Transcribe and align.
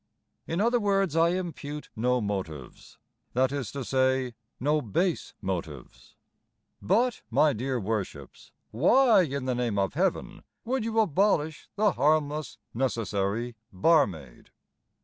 In 0.47 0.59
other 0.59 0.79
words, 0.79 1.15
I 1.15 1.29
impute 1.29 1.91
no 1.95 2.21
motives: 2.21 2.97
That 3.33 3.51
is 3.51 3.71
to 3.73 3.85
say, 3.85 4.33
no 4.59 4.81
base 4.81 5.35
motives. 5.43 6.15
But, 6.81 7.21
my 7.29 7.53
dear 7.53 7.79
Worships, 7.79 8.51
Why, 8.71 9.21
in 9.21 9.45
the 9.45 9.53
name 9.53 9.77
of 9.77 9.93
Heaven, 9.93 10.41
would 10.65 10.83
you 10.83 10.99
abolish 11.01 11.69
The 11.75 11.91
harmless, 11.91 12.57
necessary 12.73 13.53
barmaid? 13.71 14.49